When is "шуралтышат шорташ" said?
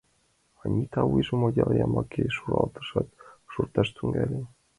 2.35-3.87